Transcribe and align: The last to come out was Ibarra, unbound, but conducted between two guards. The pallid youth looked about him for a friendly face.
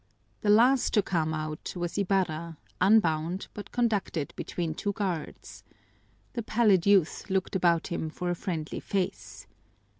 The 0.41 0.49
last 0.49 0.95
to 0.95 1.03
come 1.03 1.31
out 1.31 1.75
was 1.75 1.95
Ibarra, 1.95 2.57
unbound, 2.81 3.49
but 3.53 3.71
conducted 3.71 4.33
between 4.35 4.73
two 4.73 4.93
guards. 4.93 5.63
The 6.33 6.41
pallid 6.41 6.87
youth 6.87 7.29
looked 7.29 7.55
about 7.55 7.85
him 7.89 8.09
for 8.09 8.31
a 8.31 8.35
friendly 8.35 8.79
face. 8.79 9.45